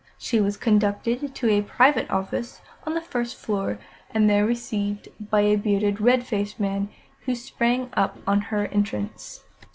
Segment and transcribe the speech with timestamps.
[0.17, 3.77] She was conducted to a private office on the first floor,
[4.09, 6.89] and there received by a bearded, red faced man,
[7.27, 9.43] who sprang up on her entrance.